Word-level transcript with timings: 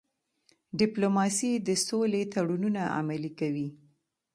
ډيپلوماسي 0.79 1.51
د 1.67 1.69
سولې 1.87 2.21
تړونونه 2.33 2.81
عملي 2.97 3.31
کوي. 3.39 3.67